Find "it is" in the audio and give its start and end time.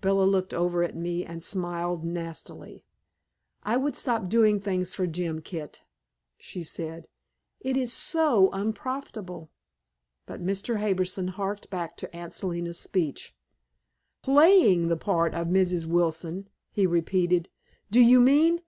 7.58-7.92